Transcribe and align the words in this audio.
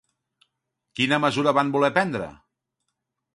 Quina 0.99 1.19
mesura 1.25 1.53
van 1.59 1.69
voler 1.77 1.91
prendre? 1.99 2.31